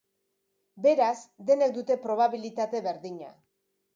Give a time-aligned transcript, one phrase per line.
[0.85, 1.17] Beraz,
[1.51, 3.31] denek dute probabilitate berdina.